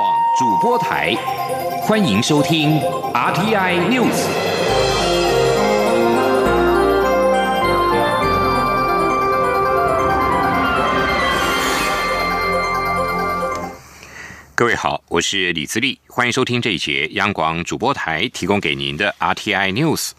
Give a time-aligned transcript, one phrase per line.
[0.00, 1.14] 广主播台，
[1.82, 2.80] 欢迎收听
[3.12, 4.24] RTI News。
[14.54, 20.12] 各位好，我是李自立，欢迎收听这一节央广主播台提供给您的 RTI News。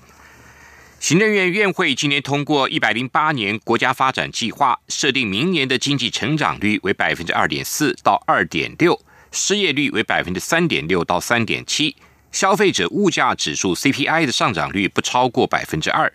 [1.00, 9.02] 行政院院会今年通过一百零八年国家发展计划，设定明年的经济成长率为百分之二点四到二点六，
[9.32, 11.95] 失业率为百分之三点六到三点七，
[12.31, 16.12] 消费者物价指数 CPI 的上涨率不超过百分之二。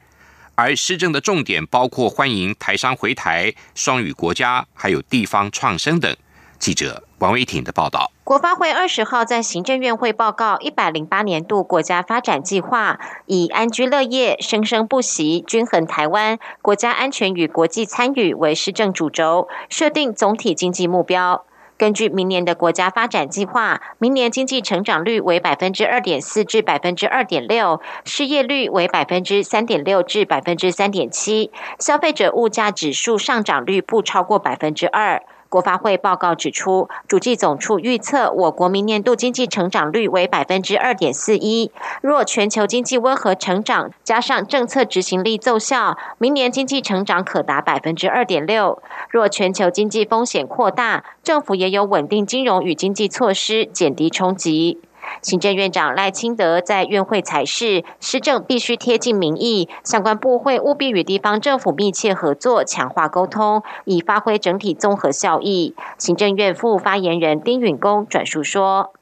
[0.54, 6.16] 而施政的重点包括欢迎台商回台、双语国家，还有地方创生等。
[6.58, 8.10] 记者王维挺的报道。
[8.24, 21.44] 国发会二十号在行政院会报告一百零八年度国家发展计划，以安居乐业、生生不息、均衡台湾、国家安全与国际参与为施政主轴，设定总体经济目标。
[21.78, 35.22] 根据明年的国家发展计划，明年经济成长率为百分之二点四至百分之二点六，失业率为百分之三点六至百分之三点七，消费者物价指数上涨率不超过百分之二。
[35.48, 41.70] 国发会报告指出，主计总处预测，我国明年度经济成长率为百分之二点四一。
[42.00, 48.82] 若全球经济温和成长，加上政策执行力奏效，明年经济成长可达百分之二点六。
[49.10, 54.80] 若全球经济风险扩大，政府也有稳定金融与经济措施，减低冲击。
[55.22, 65.74] 行政院长赖清德在院会裁示，施政必须贴近民意，相关部会务必与地方政府密切合作，强化沟通，以发挥整体综合效益。
[65.98, 68.92] 行政院副发言人丁允恭转述说：“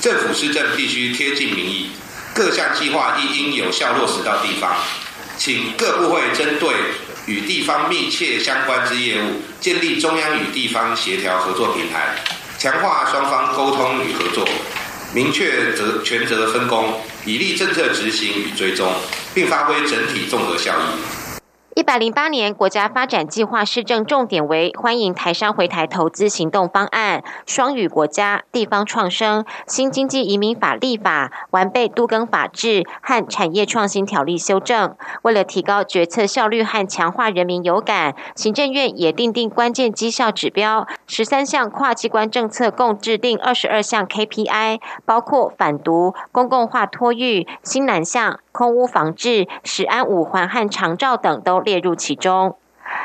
[0.00, 1.90] 政府施政必须贴近民意，
[2.34, 4.74] 各项计划亦应有效落实到地方，
[5.36, 6.70] 请各部会针对
[7.26, 12.16] 与地方密切相关之业务，建立中央与地方协调合作平台，
[12.58, 14.44] 强化双方沟通与合作。”
[15.12, 18.92] 明确责权责分工，以利政策执行与追踪，
[19.34, 21.29] 并发挥整体综合效益。
[21.80, 34.94] 一百零八年国家发展计划施政重点为欢迎台商回台投资行动方案、双语国家、地方创生、新经济移民法立法、完备都更法制和产业创新条例修正。
[35.22, 48.38] 为了提高决策效率和强化人民有感，行政院也定定关键绩效指标，十三项跨机关政策共制定二十二项 KPI，包括反毒、公共化托育、新南向。
[48.52, 52.56] 空屋防治、食安五环和长照等都列入其中。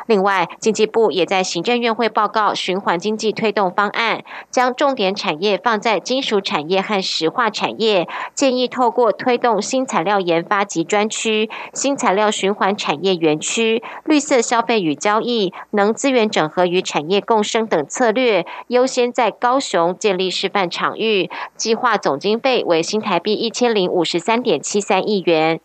[0.07, 25.59] 另外，经济部也在行政院会报告循环经济推动方案，将重点产业放在金属产业和石化产业，建议透过推动新材料研发及专区、新材料循环产业园区、绿色消费与交易、能资源整合与产业共生等策略，优先在高雄建立示范场域，计划总经费为新台币一千零五十三点七三亿元。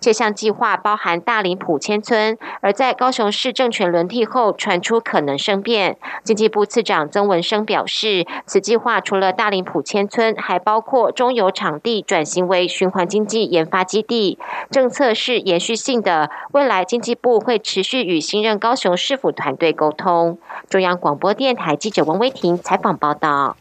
[0.00, 5.96] 这项计划包含大林埔迁村，而在高雄市政权轮替后，传出可能生变。
[6.22, 14.38] 经济部次长曾文生表示，此计划除了大林埔迁村，还包括中油场地转型为循环经济研发基地。
[14.70, 20.38] 政策是延续性的，未来经济部会持续与新任高雄市府团队沟通。
[20.68, 23.56] 中央广播电台记者王威婷采访报道。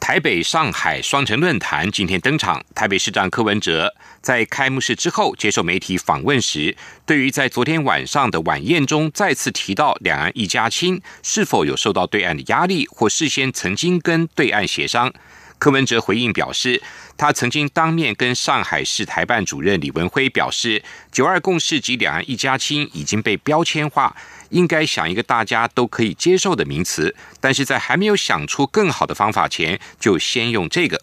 [0.00, 2.64] 台北、上海双城论坛今天登场。
[2.74, 15.12] 台北市长柯文哲在开幕式之后接受媒体访问时，对于在昨天晚上的晚宴中再次提到两岸一家亲，是否有受到对岸的压力，或事先曾经跟对岸协商？
[15.58, 16.80] 柯文哲回应表示，
[17.16, 24.16] 他曾经当面跟上海市台办主任李文辉表示，九二共识及两岸一家亲已经被标签化。
[24.50, 31.00] 应该想一个大家都可以接受的名词，但是在还没有想出更好的方法前，就先用这个。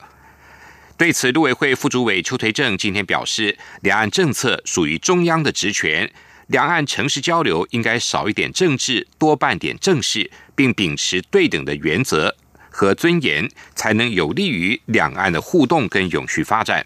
[0.97, 6.09] 对此，陆委会副主委邱培正今天表示，两岸政策属于中央的职权，
[6.47, 12.38] 两岸城市交流应该少一点政治，多办点正事，并秉持对等的原则
[12.69, 16.85] 和尊严，才能有利于两岸的互动跟永续发展。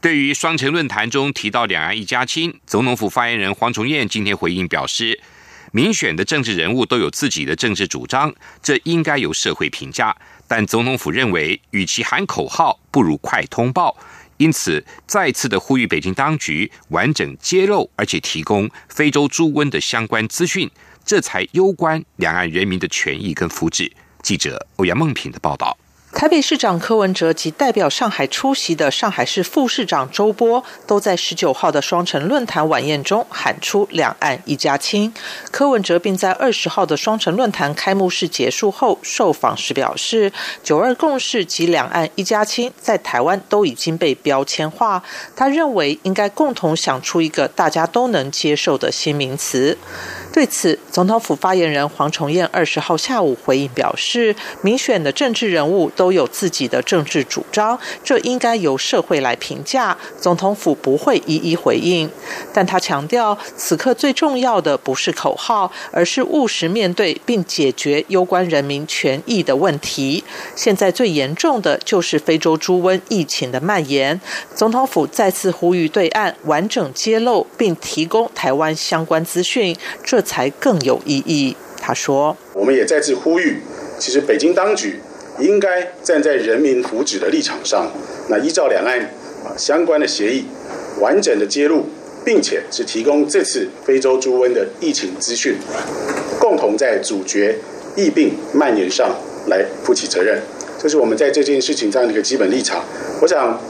[0.00, 5.20] 对于双城论坛中提到两岸一家亲，总统府发言人黄崇彦今天回应表示。
[5.76, 8.32] 民选的政治人物都有自己的政治主张，
[8.62, 10.16] 这应该由社会评价。
[10.46, 13.96] 但总统府认为，与其喊口号，不如快通报。
[14.36, 20.70] 因此，再次的呼吁北京当局完整揭露，而且提供非洲猪瘟的相关资讯，
[21.04, 23.90] 这才攸关两岸人民的权益跟福祉。
[24.22, 25.76] 记者欧阳梦平的报道。
[26.14, 35.12] 台北市长柯文哲及代表上海出席的上海市副市长周波，都在十九号的双城论坛晚宴中喊出“两岸一家亲”。
[35.50, 40.32] 柯文哲并在二十号的双城论坛开幕式结束后受访时表示
[40.62, 45.02] ：“九二共识及两岸一家亲在台湾都已经被标签化，
[45.34, 49.76] 他认为应该共同想出一个大家都能接受的新名词。”
[50.34, 59.96] 对此，总统府发言人黄崇彦二十号下午回应表示：“民选的政治人物都有自己的政治主张，这应该由社会来评价。
[60.20, 62.10] 总统府不会一一回应。”
[62.52, 70.24] 但他强调，此刻最重要的不是口号，而是务实面对并解决攸关人民权益的问题。
[70.56, 74.20] 现在最严重的就是非洲猪瘟疫情的蔓延。
[74.52, 79.76] 总统府再次呼吁对岸完整揭露并提供台湾相关资讯。
[80.02, 81.56] 这才更有意义。
[81.80, 83.58] 他说：“我们也再次呼吁，
[83.98, 85.00] 其实北京当局
[85.38, 87.90] 应该站在人民福祉的立场上，
[88.28, 88.98] 那依照两岸
[89.44, 90.46] 啊相关的协议，
[91.00, 91.84] 完整的揭露，
[92.24, 95.56] 并且是提供这次非洲猪瘟的疫情资讯，
[96.40, 97.54] 共同在主角
[97.94, 99.14] 疫病蔓延上
[99.48, 100.40] 来负起责任。
[100.82, 102.82] 这是我们在这件事情上的一个基本立场。
[103.20, 103.60] 我想，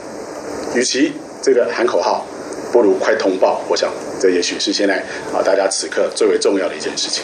[0.73, 1.11] 与其
[1.41, 2.25] 这个喊口号。”
[2.75, 3.89] 不如快通报，我想
[4.19, 4.97] 这也许是现在
[5.33, 7.23] 啊大家此刻最为重要的一件事情。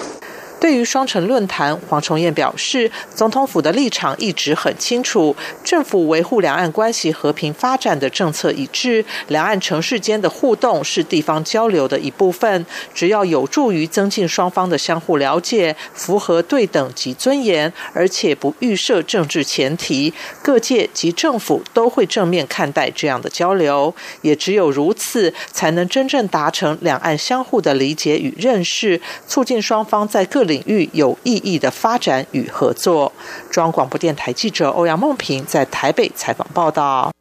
[0.62, 12.64] 对于双城论坛，黄崇彦表示，总统府的立场一直很清楚，政府维护两岸关系和平发展的政策一致，两岸城市间的互动是地方交流的一部分，
[12.94, 30.46] 只要有助于增进双方的相互了解，符合对等及尊严，而且不预设政治前提，各界及政府都会正面看待这样的交流，也只有如此，才能真正达成两岸相互的理解与认识，促进双方在各。
[30.52, 33.14] 领域有意义的发展与合作。
[33.50, 37.12] 中央广播电台记者欧阳梦平在台北采访报道。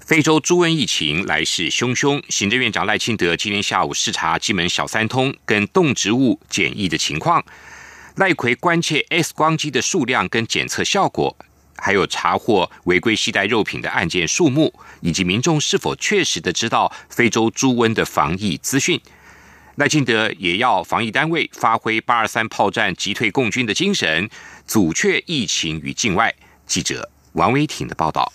[0.00, 7.44] 非洲猪瘟疫情来势汹汹，行政院长赖清德今天下午视察金门小三通跟动植物检疫的情况。
[8.16, 11.36] 赖奎关切 X 光机的数量跟检测效果，
[11.76, 19.00] 还有查获违规携带肉品的案件数目，以及民众是否确实的知道非洲猪瘟的防疫资讯。
[19.76, 24.30] 赖清德也要防疫单位发挥八二三炮战击退共军的精神，
[24.66, 26.34] 阻却疫情于境外。
[26.66, 28.32] 记者王威婷的报道。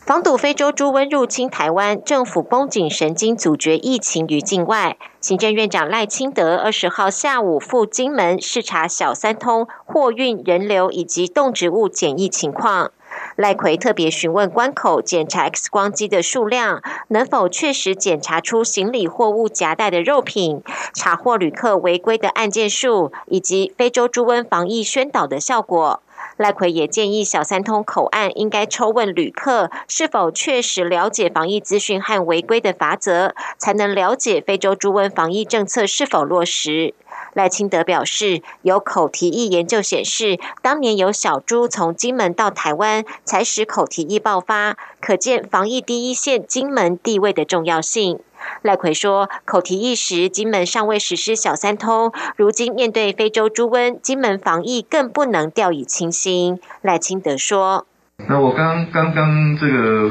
[0.00, 4.96] 防堵非洲猪瘟入侵台湾，政府绷紧神经，阻绝疫情于境外。
[5.20, 12.92] 行政院长赖清德二十号下午赴金门视察小三通货运人流以及动植物检疫情况。
[13.38, 20.60] 赖奎特别询问关口检查 X 光机的数量，能否确实检查出行李货物夹带的肉品，
[20.92, 26.02] 查获旅客违规的案件数，以及非洲猪瘟防疫宣导的效果。
[26.36, 36.92] 赖奎也建议小三通口岸应该抽问旅客是否确实了解防疫资讯和违规的罚则，才能了解非洲猪瘟防疫政策是否落实。
[37.38, 48.18] 赖清德表示，有口蹄疫研究显示，当年有小猪从金门到台湾，才使口蹄疫爆发，可见防疫第一线金门地位的重要性。
[48.62, 56.58] 赖奎说，口蹄疫时金门尚未实施小三通，如今面对非洲猪瘟，金门防疫更不能掉以轻心。
[56.82, 57.86] 赖清德说
[58.28, 60.10] ：“那我刚刚刚这个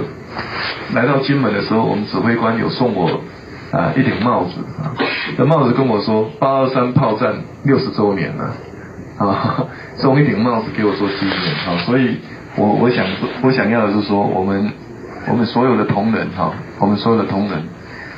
[0.94, 3.20] 来到金门的时候，我们指挥官有送我。”
[3.72, 4.96] 啊，一顶帽子啊！
[5.38, 7.34] 这帽子跟我说，八二三炮战
[7.64, 8.54] 六十周年了，
[9.18, 9.66] 啊，
[9.98, 11.36] 送一顶帽子给我做纪念
[11.68, 11.76] 啊！
[11.86, 12.18] 所以，
[12.56, 13.06] 我我想
[13.42, 14.72] 我想要的是说，我们
[15.28, 17.62] 我们所有的同仁哈，我们所有的同仁，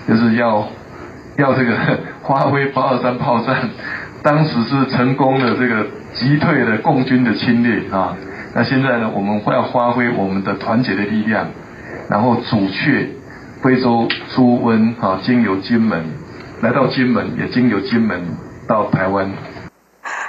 [0.07, 0.67] 就是要
[1.37, 1.75] 要这个
[2.27, 3.69] 发挥八二三炮战
[4.21, 8.15] 当时是成功的这个击退了共军的侵略啊！
[8.53, 11.47] 那现在呢，我们会要发挥我们的团结的力量，
[12.07, 13.09] 然后阻却。
[13.61, 16.05] 非洲猪瘟啊，经由金门
[16.61, 18.25] 来到金门，也经由金门
[18.67, 19.29] 到台湾。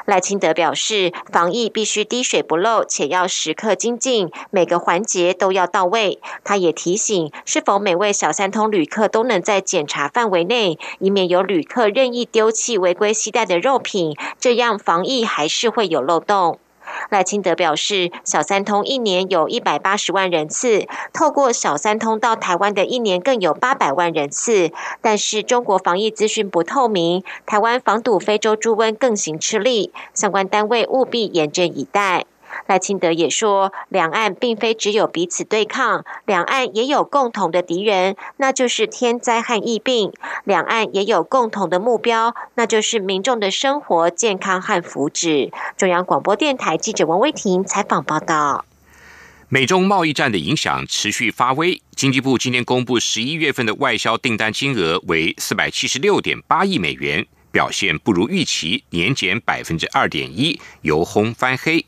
[0.05, 6.21] 赖清德表示，防疫必须滴水不漏，且要时刻精进，每个环节都要到位。
[6.43, 16.59] 他也提醒，是否每位小三通旅客都能在检查范围内，以免有旅客任意丢弃违规携带的肉品，这样防疫还是会有漏洞。
[17.09, 24.71] 赖清德表示，小三通一年有一百八十万人次，透过小三通到台湾的一年更有八百万人次。
[25.01, 32.27] 但是中国防疫资讯不透明，台湾防堵非洲猪瘟更行吃力，相关单位务必严阵以待。
[32.67, 40.11] 赖清德也说，两岸并非只有彼此对抗，两岸也有共同的敌人，那就是天灾和疫病；
[40.45, 45.53] 两岸也有共同的目标，那就是民众的生活健康和福祉。
[45.77, 48.65] 中央广播电台记者王威婷采访报道。
[49.53, 51.83] 美中贸易战的影响持续发威。
[51.97, 61.85] 经济部今天公布十一月份的外销订单金额为四百七十六点八亿美元，表现不如预期，年减百分之二点一，由红翻黑。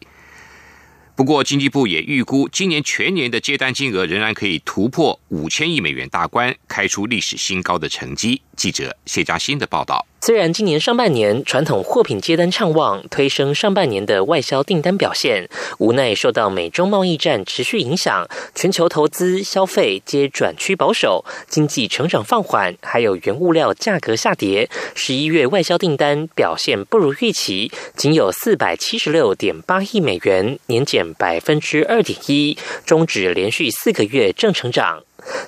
[1.22, 8.42] 不过，经济部也预估，今年全年的接单金额仍然可以突破五千亿美元大关，开出历史新高的成绩。
[8.56, 10.06] 记者谢嘉欣的报道。
[10.20, 32.56] 虽然今年上半年传统货品接单畅旺，推升上半年的外销订单表现，无奈受到美中贸易战持续影响，全球投资消费皆转趋保守，经济成长放缓，还有原物料价格下跌，十一月外销订单表现不如预期，仅有四百七十六点八亿美元，年减百分之二点一，
[32.86, 35.02] 终止连续四个月正成长。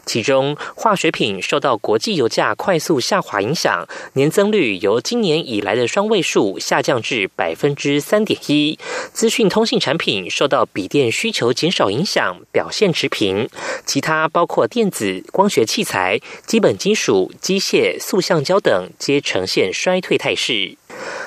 [0.06, 8.78] 其中，化学品受到国际油价快速下滑影响，年增率由今年以来的双位数下降至百分之三点一。
[9.12, 13.48] 资讯通信产品受到笔电需求减少影响，表现持平。
[13.84, 20.76] 其他包括电子、光学器材、基本金属、机械、塑橡胶等，皆呈现衰退态势。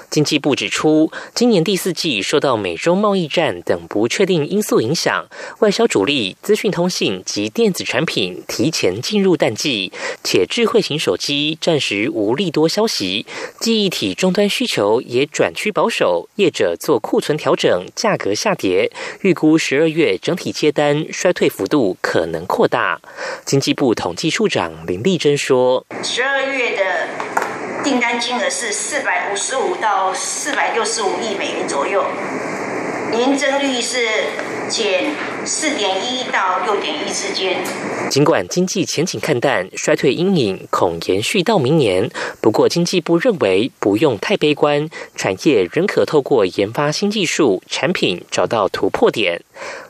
[0.10, 5.28] 经济部指出，今年第四季受到美洲贸易战等不确定因素影响，
[5.60, 9.92] 外销主力资讯通信及电子产品提前进入淡季，
[10.24, 13.26] 且智慧型手机暂时无利多消息，
[13.60, 18.90] 记忆体终端需求也转趋保守，业者做库存调整，价格下跌，
[19.22, 23.02] 预估十二月整体接单衰退幅度可能扩大。
[23.44, 26.76] 经济部统计处长林丽珍说：“十二月。”
[27.84, 32.04] 订单金额是四百五十五到四百六十五亿美元左右，
[33.12, 34.08] 年增率是
[34.68, 35.12] 减
[35.46, 37.58] 四点一到六点一之间。
[38.10, 42.10] 尽管经济前景看淡，衰退阴影恐延续到明年，
[42.42, 49.42] 不过经济部认为不用太悲观，产业仍可透过研发新技术产品找到突破点。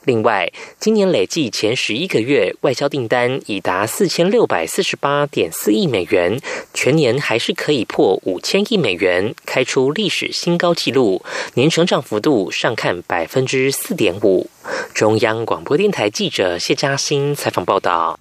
[0.06, 6.40] 另外，今年累计前十一个月外销订单已达四千六百四十八点四亿美元，
[6.74, 11.24] 全年还是可以破五千亿美元，开出历史新高纪录，
[11.56, 14.50] 年成长幅度上看百分之四点五。
[14.94, 18.20] 中央广播电台记者谢嘉欣采访报道。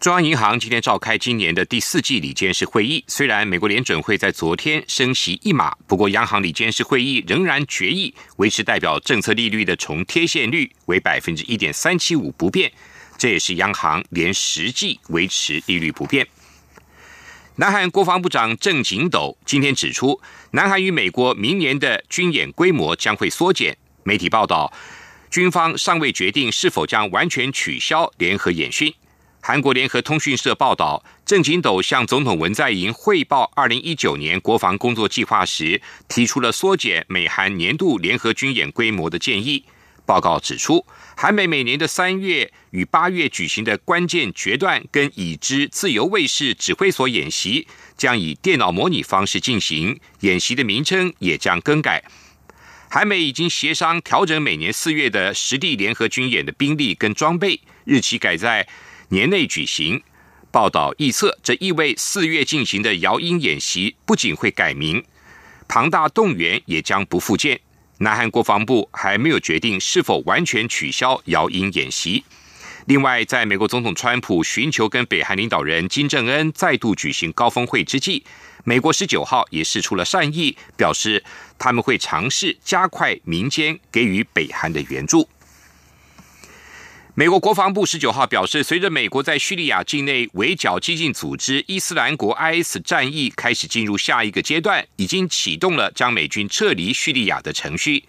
[0.00, 3.04] 中央银行今天召开今年的第四季理监事会议。
[3.06, 12.72] 虽然美国联准会在昨天升息一码，不过央行理监事会议仍然决议维持代表政策利率的重贴现率为百分之一点三七五不变。
[13.18, 16.26] 这也是央行连实际维持利率不变。
[17.56, 20.18] 南韩国防部长郑景斗今天指出，
[20.52, 23.76] 南韩与美国明年的军演规模将会缩减。
[24.04, 24.72] 媒体报道，
[25.30, 28.94] 军方尚未决定是否将完全取消联合演训。
[29.42, 39.64] 韩国联合通讯社报道，郑景斗向总统文在寅汇报二零一九年国防工作计划时，提出了缩减美韩年度联合军演规模的建议。
[40.04, 40.84] 报告指出，
[41.16, 47.66] 韩美每年的三月与八月举行的关键决断跟已知自由卫士指挥所演习，
[47.96, 52.04] 将以电脑模拟方式进行，演习的名称也将更改。
[52.90, 58.68] 韩美已经协商调整每年四月的实地联合军演的兵力跟装备日期，改在。
[59.12, 60.00] 年内举行
[60.52, 65.04] 报道预测，这意味四月进行的摇鹰演习不仅会改名，
[65.66, 67.60] 庞大动员也将不复见。
[67.98, 72.22] 南韩国防部还没有决定是否完全取消摇鹰演习。
[72.86, 78.24] 另外，在美国总统川普寻求跟北韩领导人金正恩再度举行高峰会之际，
[78.62, 81.24] 美国十九号也示出了善意，表示
[81.58, 85.28] 他们会尝试加快民间给予北韩的援助。
[87.14, 98.04] 美国国防部十九号表示，随着美国在叙利亚境内围剿激进组织伊斯兰国 （IS） 战役开始进入下一个阶段，已经启动了将美军撤离叙利亚的程序。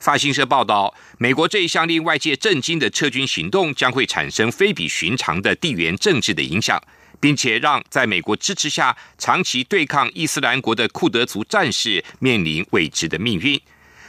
[0.00, 6.82] 法新社报道，美国这一项令外界震惊的撤军行动将会产生非比寻常的地缘政治的影响，
[7.20, 13.60] 并且让在美国支持下长期对抗伊斯兰国的库德族战士面临未知的命运。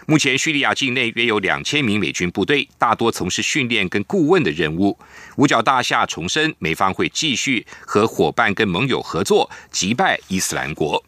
[0.09, 4.97] 目前，叙利亚境内约有两千名美军部队，大多从事训练跟顾问的任务。
[5.35, 11.03] 五角大厦重申，美方会继续和伙伴跟盟友合作，击败伊斯兰国。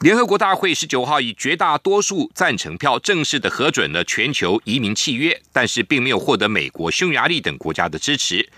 [0.00, 8.50] 联合国大会十九号以绝大多数赞成票正式的核准了全球移民契约，但是并没有获得美国、匈牙利等国家的支持。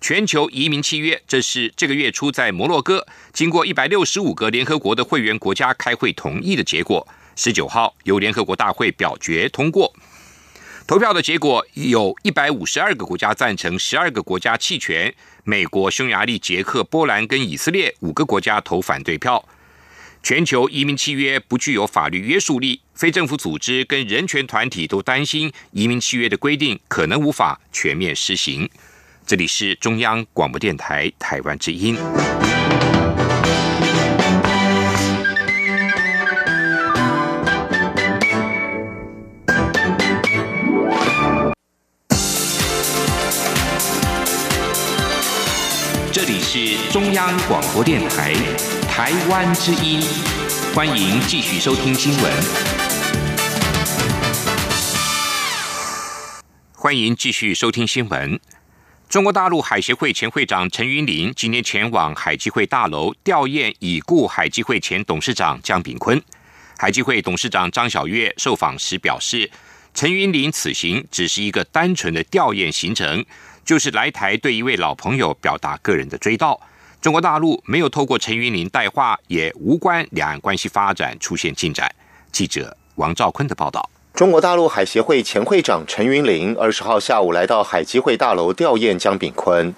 [0.00, 7.06] 全球移民契约，这是这个月初在摩洛哥经过一百六十五个联合国的会员国家开会同意的结果。
[7.36, 9.94] 十九号由联合国大会表决通过，
[10.86, 15.14] 投票的结果有一百五十二个国家赞成，十二个国家弃权。
[15.44, 19.46] 美国、匈牙利、捷克、波兰跟以色列五个国家投反对票。
[20.22, 28.68] 全球移民契约不具有法律约束力，非政府组织跟人权团体都担心移民契约的规定可能无法全面施行。
[29.24, 31.96] 这里是中央广播电台台湾之音。
[46.56, 48.32] 是中央广播电台
[48.88, 50.00] 台湾之音，
[50.74, 52.32] 欢迎继续收听新闻。
[56.72, 58.40] 欢迎继续收听新闻。
[59.06, 66.18] 中国大陆海协会前会长陈云林今天前往海基会大楼吊唁已故海基会前董事长江炳坤。
[66.78, 69.50] 海基会董事长张晓月受访时表示，
[69.92, 73.22] 陈云林此行只是一个单纯的吊唁行程。
[73.66, 76.56] 就是来台对一位老朋友表达个人的追悼。
[77.02, 81.92] 中国大陆没有透过陈云林带话，也无关两岸关系发展出现进展。
[82.30, 89.74] 记者王兆坤的报道：中国大陆海协会前会长陈云林二十号下午来到海基会大楼吊唁江炳坤。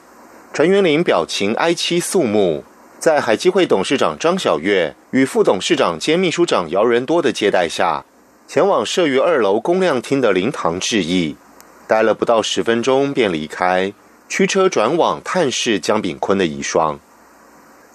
[0.52, 2.64] 陈云林表情哀戚肃穆，
[2.98, 8.04] 在海基会董事长张晓月与副董事长兼秘书长姚仁多的接待下，
[8.46, 11.36] 前往设于二楼公亮厅的灵堂致意。
[11.88, 13.94] 待了不到十分钟便离开，
[14.28, 16.98] 驱车转往探视江炳坤的遗孀。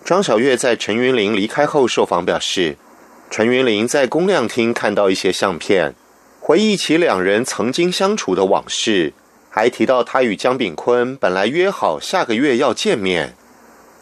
[0.03, 2.75] 张小月在陈云林离开后受访表示，
[3.29, 5.93] 陈云林在公亮厅看到一些相片，
[6.39, 9.13] 回忆起两人曾经相处的往事，
[9.51, 13.35] 还提到他与江炳坤本来约好下个月要见面。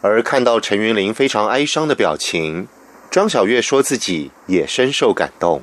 [0.00, 2.66] 而看到陈云林非常哀伤的表情，
[3.10, 5.60] 张小月说自己也深受感动。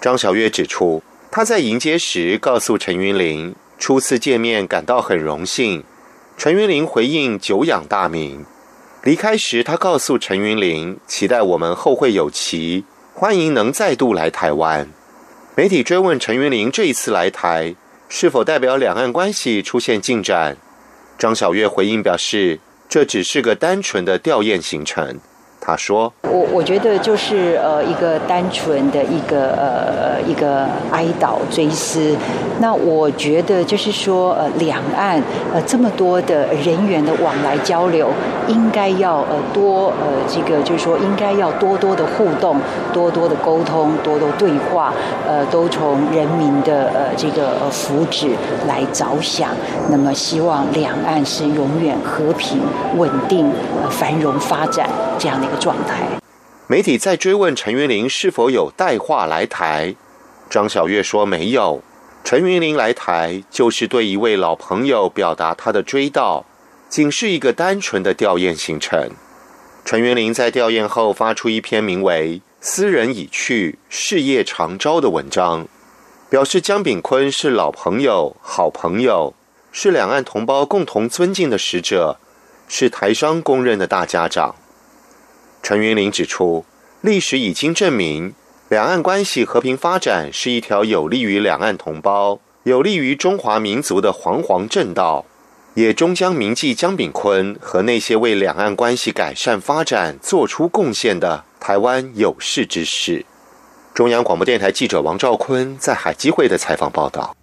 [0.00, 1.04] 张小月指出。
[1.30, 5.84] 他在迎接时告诉陈云林，初次见面感到很荣幸。
[6.38, 8.46] 陈云林回应久仰大名。
[9.02, 14.88] 离开时，他告诉陈云林，期待我们后会有期，欢迎能再度来台湾。
[15.54, 17.74] 媒体追问陈云林这一次来台
[18.08, 20.56] 是否代表两岸关系出现进展，
[21.18, 22.58] 张小月回应表示，
[22.88, 25.20] 这只是个单纯的吊唁行程。
[25.68, 32.16] 他说：“我我觉得就是呃一个单纯的一个呃一个哀悼追思。
[32.58, 35.22] 那我觉得就是说呃两岸
[35.52, 38.08] 呃这么多的人员的往来交流，
[38.48, 42.56] 应该要呃多呃这个就是说应该要多多的互动，
[42.90, 44.94] 多多的沟通，多多对话，
[45.28, 48.30] 呃都从人民的呃这个呃福祉
[48.66, 49.50] 来着想。
[49.90, 52.58] 那么希望两岸是永远和平、
[52.96, 53.52] 稳定、
[53.90, 56.06] 繁荣发展这样的一个。”状态。
[56.66, 59.94] 媒体在追问陈云林是否有带话来台，
[60.48, 61.82] 张小月说没有。
[62.24, 66.44] 陈云林来台就是对一位老朋友表达他的追悼，
[66.88, 69.10] 仅是一个单纯的吊唁行程。
[69.84, 75.66] 陈云林在吊唁后发出一篇名为《斯人已去，事业长招》的文章，
[76.28, 79.32] 表示江炳坤是老朋友、好朋友，
[79.72, 82.18] 是两岸同胞共同尊敬的使者，
[82.68, 84.54] 是台商公认的大家长。
[85.62, 86.64] 陈云林指出，
[87.00, 88.34] 历史已经证明，
[88.68, 95.24] 两岸关系和平发展是一条有利于两岸同胞、有利于中华民族的煌煌正道，
[95.74, 103.26] 也终将铭记江炳坤和那些为两岸关系改善发展做出贡献的台湾有识之士。
[103.94, 107.36] 中央广播电台记者王兆坤在海基会的采访报道。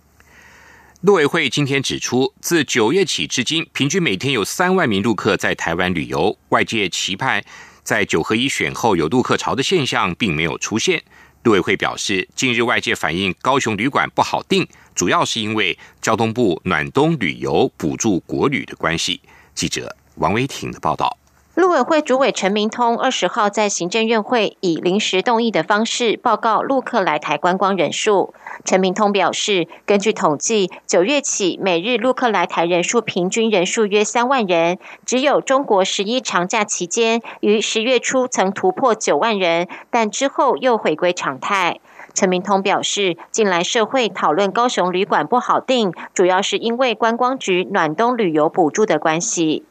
[1.02, 7.44] 陆委会今天指出，自九月起至今，平均每天有三万名陆客在台湾旅游，外界期盼。
[7.86, 11.04] 在九合一选后有渡客潮的现象并没有出现。
[11.44, 19.22] 陆委会表示，近日外界反映高雄旅馆不好订，主要是因为交通部暖冬旅游补助国旅的关系。
[19.54, 21.16] 记者王维挺的报道。
[21.56, 28.34] 陆委会主委陈明通二十号在行政院会以临时动议的方式报告陆客来台观光人数。
[28.66, 41.80] 陈明通表示，根据统计，九月起每日陆客来台人数平均人数约三万人，只有中国十一长假期间于十月初曾突破九万人，但之后又回归常态。
[42.14, 49.64] 陈明通表示，近来社会讨论高雄旅馆不好订，主要是因为观光局暖冬旅游补助的关系。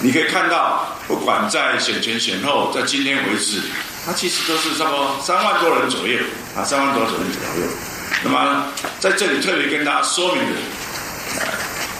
[0.00, 3.62] 你可以看到，不管在选前选后，在今天为止，
[4.04, 6.18] 它其实都是差不多三万多人左右
[6.56, 7.70] 啊，三万多人左右。
[8.22, 8.66] 那么
[9.00, 10.60] 在这里特别跟大家说明的，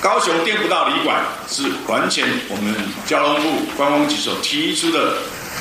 [0.02, 2.74] 高雄电不到旅馆是完全我们
[3.06, 5.14] 交通部观光局所提出的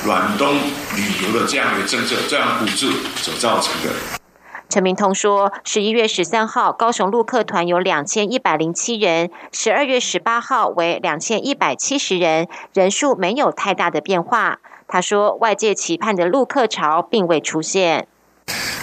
[0.04, 0.54] 暖冬
[0.96, 2.90] 旅游的这样一个政策，这样补助
[3.22, 4.23] 所造成的。
[4.68, 14.58] 陈明通说，十一月十三号高雄陆客团有两千一百零七人，十二月十八号为两千一百七十人，人数没有太大的变化。
[14.88, 18.08] 他说，外界期盼的陆客潮并未出现。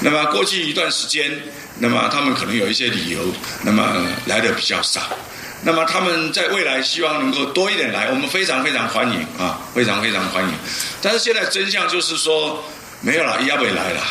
[0.02, 1.42] 那么过去一段时间，
[1.80, 3.20] 那么他们可能有一些理由，
[3.64, 5.02] 那么来的比较少。
[5.64, 10.54] 那么他们在未来希望能够多一点来，我们非常非常欢迎啊，非常非常欢迎。
[11.02, 12.64] 但是现在真相就是说，
[13.02, 14.02] 没有了，亚伟来了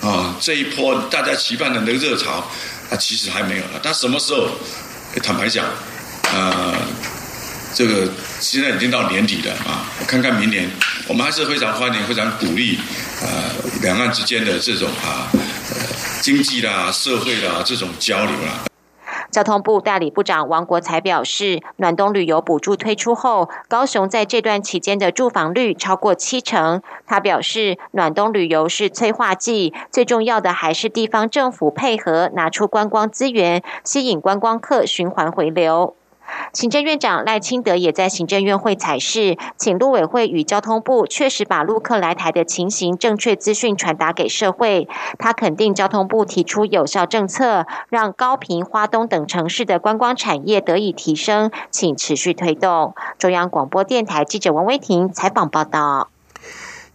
[0.00, 2.46] 啊，这一波大家期盼的那个热潮，
[2.90, 3.80] 啊其实还没有了。
[3.82, 4.48] 但什么时候？
[5.22, 5.64] 坦白讲，
[6.32, 6.74] 呃，
[7.72, 8.08] 这个
[8.40, 10.68] 现在已经到年底了啊，我看看明年，
[11.06, 12.80] 我们还是非常欢迎、非常鼓励，
[13.22, 15.30] 呃，两岸之间的这种啊，
[16.20, 18.64] 经济啦、社会啦这种交流啦。
[19.30, 26.82] 交通部代理部长王国才表示，暖冬旅游补助推出后，高雄在这段期间的住房率超过七成。
[27.06, 35.96] 他表示，暖冬旅游是催化剂，最重要的还是地方政府配合，拿出观光资源，吸引观光客循环回流。
[36.52, 44.88] 行政院长赖清德也在行政院会采示，请陆委会与交通部确实把陆客来台的情形正确资讯传达给社会。
[45.18, 52.94] 他肯定交通部提出有效政策，让高频、花东等城市的观光产业得以提升，请持续推动。
[53.18, 56.13] 中央广播电台记者王威婷采访报道。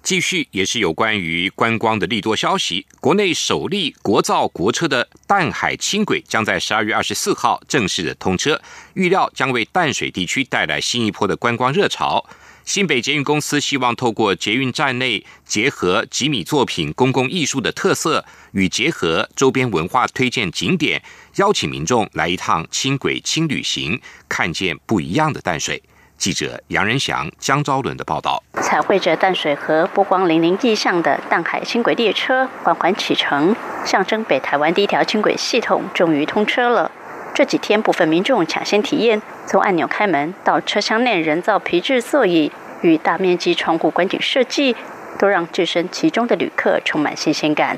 [0.02, 2.86] 继续也是有关于观光的利多消息。
[3.00, 8.62] 国内首例国造国车的淡海轻轨将在十二月二十四号正式的通车，
[8.94, 12.26] 预料将为淡水地区带来新一波的观光热潮。
[12.66, 21.02] 新北捷运公司希望透过捷运站内结合吉米作品、公共艺术的特色，与结合周边文化推荐景点，
[21.38, 25.82] 邀请民众来一趟轻轨轻旅行，看见不一样的淡水。
[26.19, 28.43] 记者杨仁祥、江昭伦的报道。
[28.62, 33.55] 彩绘着淡水河波光粼粼意象的淡海轻轨列车缓缓启程，
[33.86, 36.91] 象征北台湾第一条轻轨系统终于通车了。
[37.34, 42.51] 这几天，部分民众抢先体验，从按钮开门到车厢内人造皮质座椅
[42.82, 44.75] 与大面积窗户观景设计，
[45.17, 47.77] 都让置身其中的旅客充满新鲜感。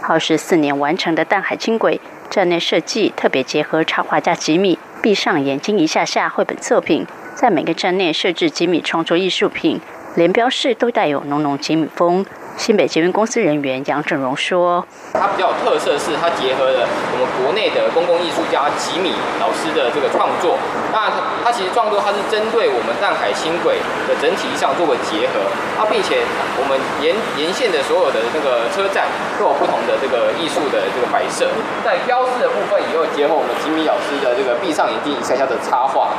[0.00, 2.00] 耗时四年完成的淡海轻轨
[2.30, 7.04] 站内设计特别结合插画家吉米“闭上眼睛一下下”绘本作品。
[7.40, 9.80] 在每个站内设置吉米创作艺术品，
[10.14, 12.26] 连标示都带有浓浓吉米风。
[12.58, 14.84] 新北捷运公司人员杨振荣说
[15.16, 20.60] ：“它比较有特色是它结合了我们国内的公共艺术家吉米老师的这个创作。
[20.92, 21.08] 那
[21.40, 25.40] 它其实创作它是针对我们淡海轻轨的整体上做个结合。
[25.80, 26.20] 它，并且
[26.60, 29.08] 我们沿沿线的所有的那个车站
[29.40, 31.48] 都有不同的这个艺术的这个摆设。
[31.80, 36.12] 在标示的部分，也有结合我们吉米老师的这个闭上眼睛一下下的插画。”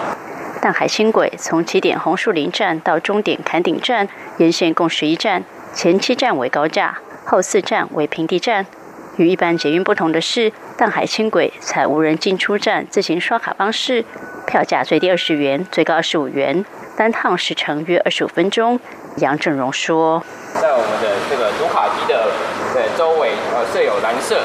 [0.62, 5.44] 淡海轻轨从起点红树林站到终点坎顶站，沿线共十一站，
[5.74, 8.68] 前七站为高架，后四站为平地站。
[9.18, 14.06] 与一般捷运不同的是，淡海轻轨采无人进出站自行刷卡方式，
[14.46, 16.64] 票价最低二十元，最高二十五元，
[16.96, 18.80] 单趟时程约二十五分钟。
[19.18, 20.24] 杨正荣说
[20.62, 22.32] ：“在我们的这个读卡机的
[22.72, 24.40] 对周围，呃，设有蓝色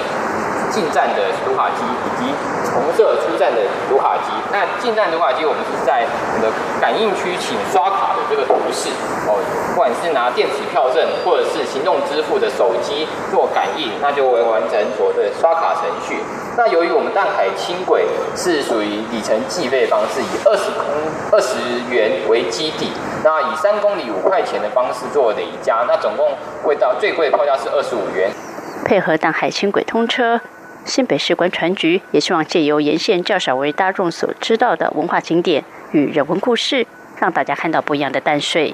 [0.70, 2.34] 进站的读卡机以及。”
[2.76, 8.90] 重设出站的读卡机，那进站读卡机我们是在我们的感应区，请刷卡的这个图示
[9.24, 9.40] 哦，
[9.72, 16.20] 不管是拿电子票证或者是行动支付的手机做感应，那就会完成所的刷卡程序。
[16.58, 18.04] 那由于我们淡海轻轨
[18.36, 20.84] 是属于里程计费方式，以二十公
[21.32, 21.56] 二十
[21.88, 22.92] 元为基底，
[23.24, 28.30] 那以三公里五块钱的方式做累加，那总共会到最贵的票价是二十五元。
[28.84, 30.42] 配合淡海轻轨通车。
[30.86, 36.86] 新北市观船局也希望借由沿线较少为大众所知道的文化景点与人文故事，
[37.18, 38.72] 让大家看到不一样的淡水。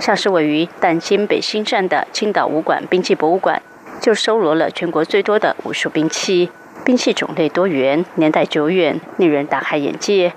[0.00, 3.62] 像是位于淡金北新站的青岛武馆兵器博物馆，
[4.00, 6.50] 就收罗了全国最多的武术兵器，
[6.84, 10.32] 兵器种类多元，年代久远，令人大开眼界。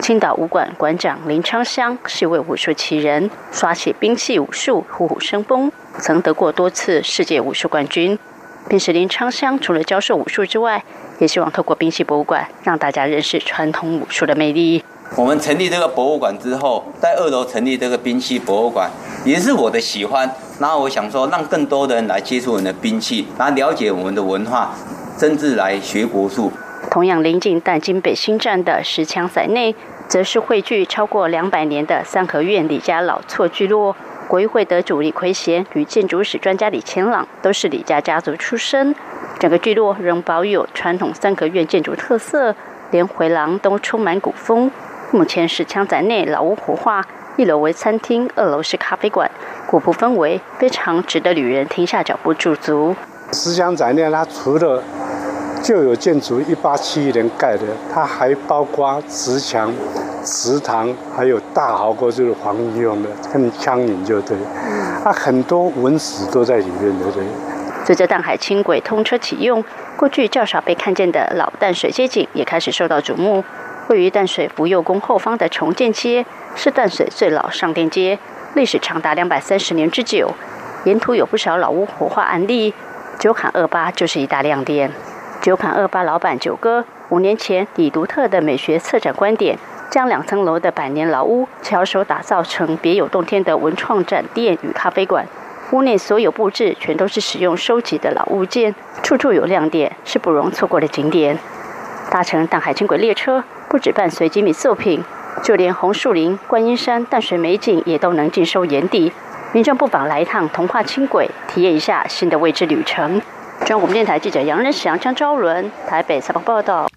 [0.00, 8.18] 青岛武馆馆长林昌香是一位武术奇人，刷起兵器武术虎虎生风，曾得过多次世界武术冠军。
[8.68, 10.82] 并使林昌香除了教授武术之外，
[11.18, 14.82] 也希望透过兵器博物馆让大家认识传统武术的魅力。
[15.16, 18.90] 我们成立这个博物馆之后，在二楼成立这个兵器博物馆，
[19.24, 20.28] 也是我的喜欢。
[20.58, 24.74] 然后我想说，让更多的人来接触我们的兵器，来了解我们的文化，
[25.18, 26.50] 甚至来学国术。
[26.90, 29.74] 同样临近淡金北新站的石墙仔内，
[30.08, 33.94] 则是汇聚超过两百年的三合院李家老厝聚落。
[34.28, 38.94] 国议会得主李奎贤与建筑史专家李乾朗都是李家家族出身，
[39.38, 42.54] 整个聚落仍保有传统三合院建筑特色，
[42.90, 44.70] 连回廊都充满古风。
[45.10, 47.04] 目前是枪宅内老屋活化，
[47.36, 49.30] 一楼为餐厅，二楼是咖啡馆，
[49.66, 52.96] 古朴氛围非常值得旅人停下脚步驻足。
[53.32, 54.82] 石墙宅内，它除了
[55.62, 59.72] 旧有建筑一八七一年盖的，它还包括石墙、
[60.24, 64.36] 食堂，还有大壕沟就是防御用的，跟枪营就对，
[65.04, 67.22] 啊，很多文史都在里面的对。
[67.84, 69.62] 随着淡海轻轨通车启用，
[69.96, 73.44] 过去较少被看见的老淡水街景也开始受到瞩目。
[73.88, 78.18] 位于淡水福佑宫后方的重建街是淡水最老商店街，
[78.54, 80.30] 历史长达两百三十年之久，
[80.84, 82.72] 沿途有不少老屋活化案例。
[83.18, 84.90] 九坎二八就是一大亮点。
[85.42, 89.58] 九坎二八老板九哥五年前以独特的美学策展观点，
[89.94, 95.24] 将两层楼的百年老屋巧手打造成别有洞天的文创展店与咖啡馆。
[95.70, 101.38] 屋内所有布置全都是使用收集的老物件，处处有亮点，是不容错过的景点。
[102.10, 105.04] 搭乘淡海轻轨列车，不止伴随精美作品，
[105.44, 109.12] 就连红树林、观音山、淡水美景也都能尽收眼底。
[109.52, 113.20] 民众不妨来一趟童话轻轨，体验一下新的未知旅程。
[113.60, 116.88] 中央广播电台记者杨仁祥、张昭伦台北采访报道。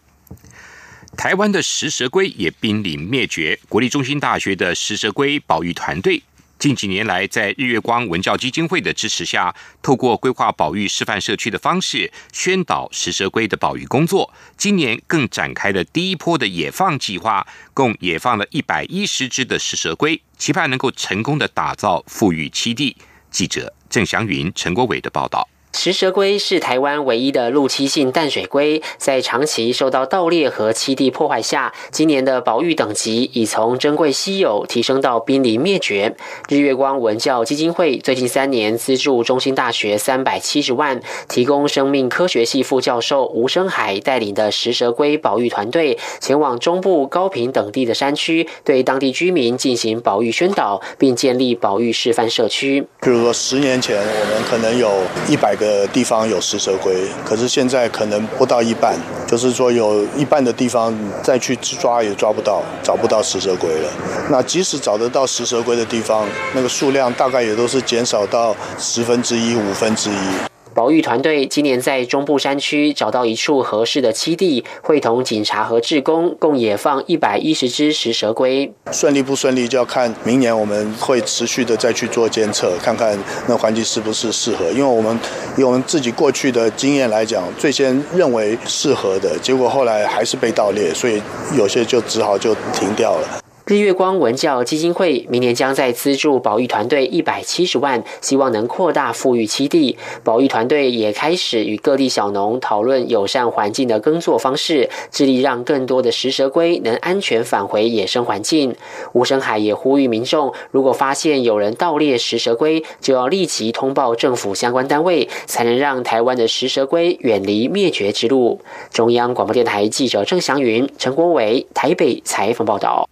[1.18, 6.22] 台湾的食蛇龟也濒临灭绝，国立中心大学的食蛇龟保育团队。
[6.60, 14.32] 近几年来，在日月光文教基金会的支持下，透过规划保育示范社区的方式，宣导食蛇龟的保育工作。
[14.56, 22.96] 今年更展开了第一波的野放计划，共野放了一百一十只的食蛇龟，期盼能够成功的打造富裕栖地。
[23.32, 25.50] 记者郑祥云、陈国伟的报道。
[25.78, 36.16] 食蛇龟是台湾唯一的陆栖性淡水龟，在长期受到盗猎和栖地破坏下，今年的保育等级已从珍贵稀有提升到濒临灭绝。
[36.50, 52.82] 日月光文教基金会最近三年资助中心大学三百七十万，提供生命科学系副教授吴生海带领的食蛇龟保育团队，前往中部高平等地的山区，对当地居民进行保育宣导，并建立保育示范社区。
[53.00, 54.92] 比如说，十年前我们可能有
[55.30, 55.67] 一百个。
[55.68, 58.96] 的地方有食蛇龟，可是现在可能不到一半，
[59.28, 63.90] 就是说有一半的地方再去抓也抓不到，找不到食蛇龟了。
[64.30, 70.57] 那即使找得到食蛇龟的地方，那个数量大概也都是减少到十分之一、五分之一。
[70.78, 78.72] 保育团队今年在中部山区找到一处合适的栖地，会同警察和志工共野放一百一十只食蛇龟。
[78.92, 84.70] 顺利不顺利，就要看明年我们会持续的再去做监测，看看那环境是不是适合。
[84.70, 85.20] 因为我们
[85.58, 91.20] 以我们自己过去的经验来讲，最先认为适合的结果，后来还是被盗猎，所以
[91.58, 93.42] 有些就只好就停掉了。
[93.70, 99.98] 日月光文教基金会明年将在资助保育团队一百七十万，希望能扩大富裕基地。
[100.24, 108.74] 保育团队也开始与各地小农讨论友善环境的耕作方式，致力让更多的食蛇龟能安全返回野生环境。
[109.12, 118.62] 吴生海也呼吁民众，如果发现有人盗猎食蛇龟，就要立即通报政府相关单位，才能让台湾的食蛇龟远离灭绝之路。
[118.94, 123.10] 中央广播电台记者郑祥云、陈国伟台北采访报道。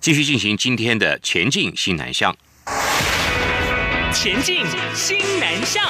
[0.00, 2.34] 继续进行今天的前进新南向。
[4.14, 5.84] 前进新南向。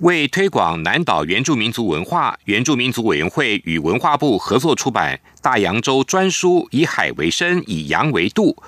[0.00, 8.60] 为推广南岛原住民族文化，原住民族委员会与文化部合作出版《大洋洲专书》，以海为深，以洋为度。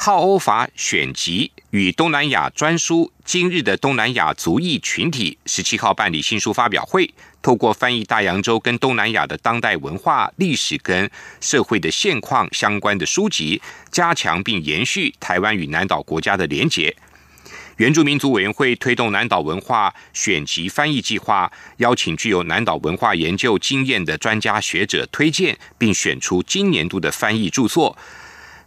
[0.00, 16.96] 好欧法选集与东南亚专书，今日的东南亚族裔群体十七号办理新书发表会，透过翻译大洋洲跟东南亚的当代文化、历史跟社会的现况相关的书籍，加强并延续台湾与南岛国家的连结。
[17.78, 27.98] 原住民族委员会推动南岛文化选集翻译计划，邀请具有南岛文化研究经验的专家学者推荐，并选出今年度的翻译著作。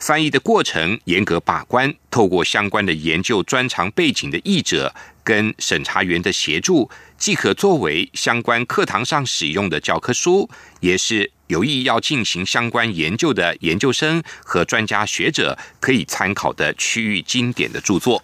[0.02, 18.24] 翻译的过程严格把关，透过相关的研究专长背景的译者跟审查员的协助，既可作为相关课堂上使用的教科书，也是有意要进行相关研究的研究生和专家学者可以参考的区域经典的著作。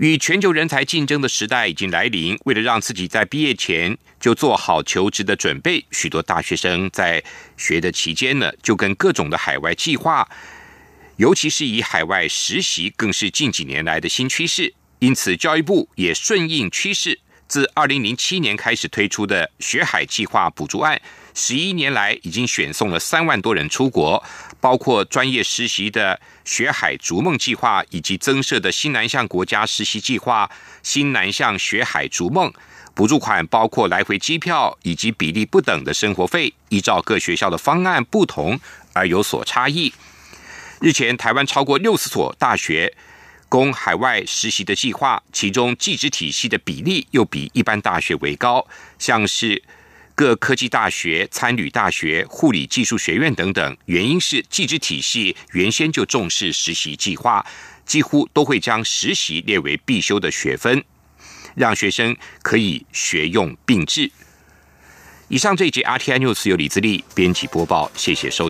[0.00, 7.22] 与全球人才竞争的时代已经来临，为了让自己在毕业前就做好求职的准备，许多大学生在
[7.58, 10.26] 学的期间呢，就跟各种的海外计划，
[11.16, 14.72] 尤其是以海外实习，更是近几年来的新趋势。
[15.00, 20.98] 因此，教育部也顺应趋势，自二零零七年开始推出的学海计划补助案。
[21.34, 24.24] 十一年来，已经选送了三万多人出国，
[24.60, 30.50] 包括专业实习的“学海逐梦”计划，以及增设的新南向国家实习计划
[30.82, 32.52] “新南向学海逐梦”。
[32.92, 38.60] 补助款包括来回机票以及比例不等的生活费，依照各学校的方案不同
[38.92, 39.94] 而有所差异。
[40.80, 42.94] 日前，台湾超过六十所大学
[43.48, 48.66] 供海外实习的计划，其中技职体系的比例又比一般大学为高，
[48.98, 49.62] 像是
[50.20, 53.76] 各科技大学、参旅大学、护理技术学院等等。
[53.86, 57.42] 原因是技职体系原先就重视实习计划，
[57.86, 60.84] 几乎都会将实习列为必修的学分，
[61.54, 64.12] 让学生可以学用并治。
[65.28, 68.38] 以上这一节 RTI News 由李自立编辑播报，谢谢收。